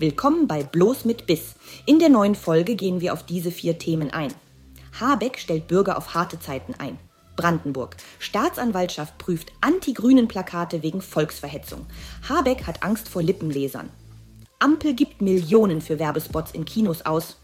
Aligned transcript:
Willkommen 0.00 0.48
bei 0.48 0.64
Bloß 0.64 1.04
mit 1.04 1.28
Biss. 1.28 1.54
In 1.86 2.00
der 2.00 2.08
neuen 2.08 2.34
Folge 2.34 2.74
gehen 2.74 3.00
wir 3.00 3.12
auf 3.12 3.24
diese 3.24 3.52
vier 3.52 3.78
Themen 3.78 4.10
ein. 4.10 4.34
Habeck 4.98 5.38
stellt 5.38 5.68
Bürger 5.68 5.96
auf 5.96 6.14
harte 6.14 6.40
Zeiten 6.40 6.74
ein. 6.78 6.98
Brandenburg. 7.36 7.96
Staatsanwaltschaft 8.18 9.18
prüft 9.18 9.52
anti-grünen 9.60 10.26
Plakate 10.26 10.82
wegen 10.82 11.00
Volksverhetzung. 11.00 11.86
Habeck 12.28 12.66
hat 12.66 12.82
Angst 12.82 13.08
vor 13.08 13.22
Lippenlesern. 13.22 13.88
Ampel 14.58 14.94
gibt 14.94 15.22
Millionen 15.22 15.80
für 15.80 16.00
Werbespots 16.00 16.50
in 16.50 16.64
Kinos 16.64 17.02
aus. 17.02 17.36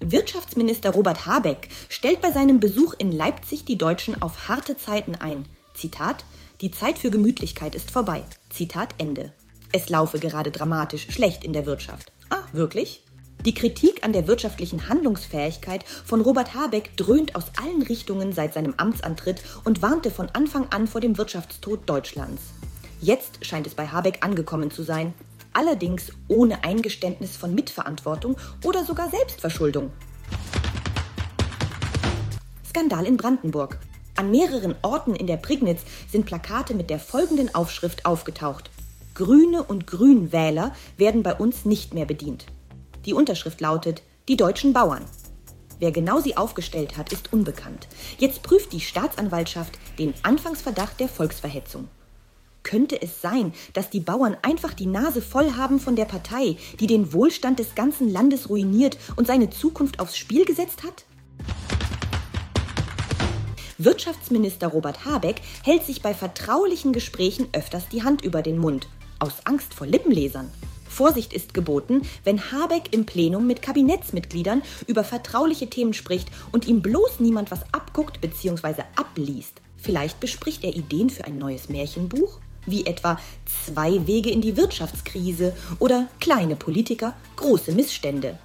Wirtschaftsminister 0.00 0.90
Robert 0.90 1.24
Habeck 1.24 1.70
stellt 1.88 2.20
bei 2.20 2.32
seinem 2.32 2.60
Besuch 2.60 2.92
in 2.98 3.12
Leipzig 3.12 3.64
die 3.64 3.78
Deutschen 3.78 4.20
auf 4.20 4.48
harte 4.48 4.76
Zeiten 4.76 5.14
ein. 5.14 5.46
Zitat: 5.72 6.26
Die 6.60 6.70
Zeit 6.70 6.98
für 6.98 7.10
Gemütlichkeit 7.10 7.74
ist 7.74 7.90
vorbei. 7.90 8.24
Zitat 8.50 8.94
Ende. 8.98 9.32
Es 9.72 9.88
laufe 9.88 10.18
gerade 10.18 10.50
dramatisch 10.50 11.08
schlecht 11.10 11.44
in 11.44 11.52
der 11.52 11.66
Wirtschaft. 11.66 12.12
Ah, 12.30 12.42
wirklich? 12.52 13.02
Die 13.44 13.54
Kritik 13.54 14.04
an 14.04 14.12
der 14.12 14.26
wirtschaftlichen 14.26 14.88
Handlungsfähigkeit 14.88 15.84
von 16.04 16.20
Robert 16.20 16.54
Habeck 16.54 16.96
dröhnt 16.96 17.36
aus 17.36 17.44
allen 17.62 17.82
Richtungen 17.82 18.32
seit 18.32 18.54
seinem 18.54 18.74
Amtsantritt 18.76 19.42
und 19.64 19.82
warnte 19.82 20.10
von 20.10 20.28
Anfang 20.30 20.66
an 20.70 20.86
vor 20.88 21.00
dem 21.00 21.16
Wirtschaftstod 21.16 21.88
Deutschlands. 21.88 22.42
Jetzt 23.00 23.44
scheint 23.44 23.66
es 23.66 23.74
bei 23.74 23.86
Habeck 23.86 24.24
angekommen 24.24 24.70
zu 24.70 24.82
sein, 24.82 25.14
allerdings 25.52 26.10
ohne 26.28 26.64
Eingeständnis 26.64 27.36
von 27.36 27.54
Mitverantwortung 27.54 28.36
oder 28.64 28.84
sogar 28.84 29.10
Selbstverschuldung. 29.10 29.92
Skandal 32.68 33.06
in 33.06 33.16
Brandenburg. 33.16 33.78
An 34.16 34.30
mehreren 34.30 34.74
Orten 34.82 35.14
in 35.14 35.26
der 35.26 35.36
Prignitz 35.36 35.82
sind 36.10 36.26
Plakate 36.26 36.74
mit 36.74 36.90
der 36.90 36.98
folgenden 36.98 37.54
Aufschrift 37.54 38.06
aufgetaucht. 38.06 38.70
Grüne 39.16 39.62
und 39.62 39.86
Grünwähler 39.86 40.74
werden 40.98 41.22
bei 41.22 41.34
uns 41.34 41.64
nicht 41.64 41.94
mehr 41.94 42.04
bedient. 42.04 42.44
Die 43.06 43.14
Unterschrift 43.14 43.62
lautet 43.62 44.02
Die 44.28 44.36
deutschen 44.36 44.74
Bauern. 44.74 45.02
Wer 45.78 45.90
genau 45.90 46.20
sie 46.20 46.36
aufgestellt 46.36 46.98
hat, 46.98 47.14
ist 47.14 47.32
unbekannt. 47.32 47.88
Jetzt 48.18 48.42
prüft 48.42 48.74
die 48.74 48.80
Staatsanwaltschaft 48.80 49.78
den 49.98 50.12
Anfangsverdacht 50.22 51.00
der 51.00 51.08
Volksverhetzung. 51.08 51.88
Könnte 52.62 53.00
es 53.00 53.22
sein, 53.22 53.54
dass 53.72 53.88
die 53.88 54.00
Bauern 54.00 54.36
einfach 54.42 54.74
die 54.74 54.84
Nase 54.84 55.22
voll 55.22 55.52
haben 55.52 55.80
von 55.80 55.96
der 55.96 56.04
Partei, 56.04 56.58
die 56.78 56.86
den 56.86 57.14
Wohlstand 57.14 57.58
des 57.58 57.74
ganzen 57.74 58.10
Landes 58.10 58.50
ruiniert 58.50 58.98
und 59.16 59.26
seine 59.26 59.48
Zukunft 59.48 59.98
aufs 59.98 60.18
Spiel 60.18 60.44
gesetzt 60.44 60.82
hat? 60.82 61.06
Wirtschaftsminister 63.78 64.68
Robert 64.68 65.06
Habeck 65.06 65.40
hält 65.62 65.84
sich 65.84 66.02
bei 66.02 66.12
vertraulichen 66.12 66.92
Gesprächen 66.92 67.48
öfters 67.54 67.88
die 67.88 68.02
Hand 68.02 68.22
über 68.22 68.42
den 68.42 68.58
Mund, 68.58 68.88
aus 69.18 69.44
Angst 69.44 69.74
vor 69.74 69.86
Lippenlesern. 69.86 70.50
Vorsicht 70.88 71.32
ist 71.32 71.52
geboten, 71.52 72.02
wenn 72.24 72.52
Habeck 72.52 72.92
im 72.92 73.04
Plenum 73.04 73.46
mit 73.46 73.60
Kabinettsmitgliedern 73.60 74.62
über 74.86 75.04
vertrauliche 75.04 75.68
Themen 75.68 75.92
spricht 75.92 76.28
und 76.52 76.66
ihm 76.66 76.80
bloß 76.80 77.20
niemand 77.20 77.50
was 77.50 77.62
abguckt 77.72 78.20
bzw. 78.20 78.82
abliest. 78.96 79.60
Vielleicht 79.76 80.20
bespricht 80.20 80.64
er 80.64 80.74
Ideen 80.74 81.10
für 81.10 81.24
ein 81.24 81.38
neues 81.38 81.68
Märchenbuch, 81.68 82.40
wie 82.66 82.86
etwa 82.86 83.20
Zwei 83.66 84.06
Wege 84.06 84.30
in 84.30 84.40
die 84.40 84.56
Wirtschaftskrise 84.56 85.54
oder 85.78 86.08
kleine 86.18 86.56
Politiker, 86.56 87.14
große 87.36 87.72
Missstände. 87.72 88.38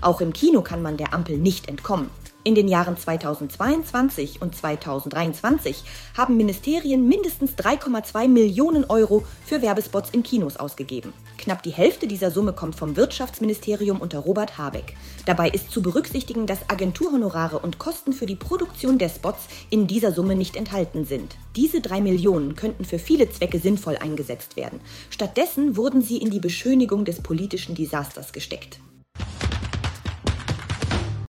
Auch 0.00 0.20
im 0.20 0.32
Kino 0.32 0.62
kann 0.62 0.80
man 0.80 0.96
der 0.96 1.12
Ampel 1.12 1.38
nicht 1.38 1.68
entkommen. 1.68 2.10
In 2.44 2.54
den 2.54 2.68
Jahren 2.68 2.96
2022 2.96 4.40
und 4.40 4.54
2023 4.54 5.82
haben 6.16 6.36
Ministerien 6.36 7.06
mindestens 7.06 7.52
3,2 7.56 8.28
Millionen 8.28 8.84
Euro 8.84 9.24
für 9.44 9.60
Werbespots 9.60 10.10
in 10.10 10.22
Kinos 10.22 10.56
ausgegeben. 10.56 11.12
Knapp 11.36 11.62
die 11.62 11.72
Hälfte 11.72 12.06
dieser 12.06 12.30
Summe 12.30 12.52
kommt 12.52 12.76
vom 12.76 12.96
Wirtschaftsministerium 12.96 14.00
unter 14.00 14.20
Robert 14.20 14.56
Habeck. 14.56 14.94
Dabei 15.26 15.50
ist 15.50 15.70
zu 15.70 15.82
berücksichtigen, 15.82 16.46
dass 16.46 16.70
Agenturhonorare 16.70 17.58
und 17.58 17.78
Kosten 17.78 18.12
für 18.12 18.26
die 18.26 18.36
Produktion 18.36 18.98
der 18.98 19.08
Spots 19.08 19.48
in 19.68 19.86
dieser 19.86 20.12
Summe 20.12 20.36
nicht 20.36 20.56
enthalten 20.56 21.04
sind. 21.04 21.36
Diese 21.56 21.80
drei 21.80 22.00
Millionen 22.00 22.54
könnten 22.54 22.84
für 22.84 22.98
viele 22.98 23.30
Zwecke 23.30 23.58
sinnvoll 23.58 23.96
eingesetzt 23.96 24.56
werden. 24.56 24.80
Stattdessen 25.10 25.76
wurden 25.76 26.02
sie 26.02 26.18
in 26.18 26.30
die 26.30 26.40
Beschönigung 26.40 27.04
des 27.04 27.20
politischen 27.20 27.74
Desasters 27.74 28.32
gesteckt. 28.32 28.80